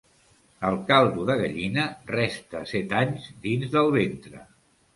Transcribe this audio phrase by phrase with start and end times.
[0.69, 4.45] El caldo de gallina resta set anys dins del ventre.